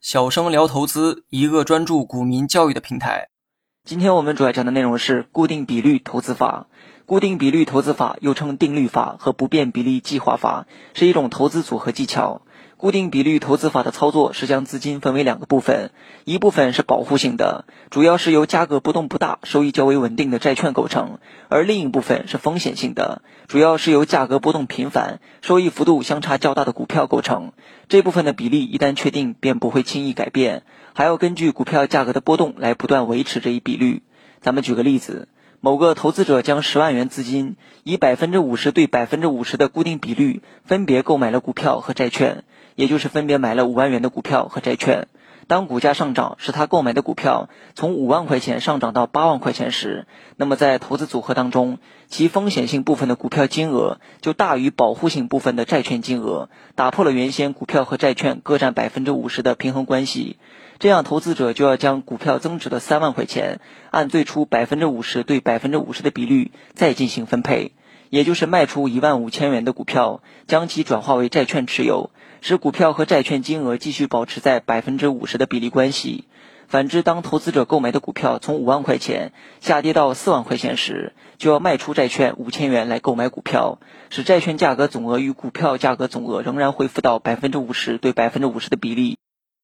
[0.00, 3.28] 小生聊投资，一个专注股民教育的平台。
[3.84, 6.66] 今天我们主要讲的内容是固定比率投资法。
[7.06, 12.42] 固定比率投资法又称定律法和不变比例计划法，是一种投资组合技巧。
[12.80, 15.90] 固定比率投资法的操作是将资金分为两个部分，
[16.24, 21.18] 一部分是保护性的，主要是由价格波动不大、收益较为稳定的债券构成；
[21.50, 27.52] 而另一部分是风险性的，主要是由价格波动频繁、收益幅度相差较大的股票构成。
[27.90, 30.62] 这部分的比例一旦确定，便不会轻易改变，
[30.94, 34.02] 还要根据股票价格的波动来不断维持这一比率。
[34.40, 35.28] 咱们举个例子。
[35.62, 42.44] 某个投资者将十万元资金以百分之五十对百分之五十的固定比率分别购买了股票和债券，
[42.76, 45.06] 也就是分别买了五万元的股票和债券。
[45.50, 60.36] 当股价上涨，使他购买的股票从五万块钱上涨到八万块钱时，那么在投资组合当中，其风险性部分的股票金额就大于保护性部分的债券金额，打破了原先股票和债券各占百分之五十的平衡关系。
[60.78, 63.58] 这样，投资者就要将股票增值的三万块钱，
[63.90, 67.72] 按最初百分之五十对百分之五十的比率再进行分配，
[68.10, 76.24] 也就是卖出一万五千元的股票，将其转化为债券持有，使股票和债券金额继续保持在百分之五十的比例关系。
[76.66, 83.78] 反之，当投资者购买的股票从五万块钱下跌到四万块钱时，就要卖出债券五千元来购买股票，
[84.10, 89.18] 使债券价格总额与股票价格总额仍然恢复到百分之五十对百分之五十的比例。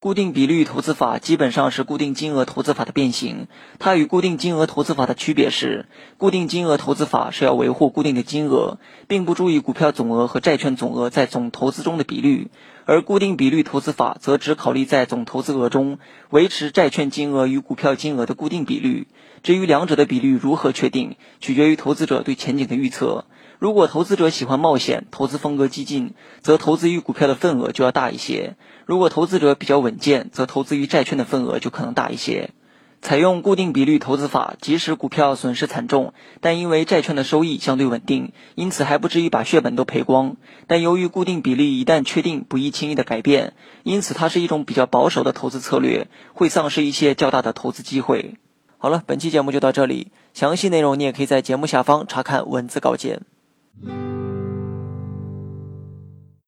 [0.00, 3.48] 固定比率投资法基本上是固定金额投资法的变形。
[3.80, 5.86] 它与固定金额投资法的区别是，
[6.18, 12.46] 固定金额投资法是要维护固定的金额，并不注意股票总额和债券总额在总投资中的比率；
[12.88, 15.98] 而固定比率投资法则只考虑在总投资额中
[16.30, 19.08] 维持债券金额与股票金额的固定比率。
[19.42, 23.26] 至于两者的比率如何确定，取决于投资者对前景的预测。
[23.58, 28.54] 如果投资者喜欢冒险，投资风格激进，则投资于股票的份额就要大一些；
[28.86, 32.52] 如果投资者比较稳健，则投资于债券的份额就可能大一些。
[33.00, 40.36] 采用固定比率投资法，即使股票损失惨重，但因为债券的收益相对稳定，因此还不至于把血本都赔光。
[40.66, 43.54] 但由于固定比例一旦确定，不易轻易的改变，
[43.84, 48.34] 因此它是一种比较保守的投资策略，会丧失一些较大的投资机会。
[48.78, 53.22] 好了，本期节目就到这里，详细内容你也可以在节目下方查看文字稿件。